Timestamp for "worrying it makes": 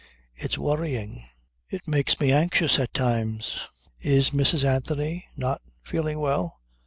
0.57-2.19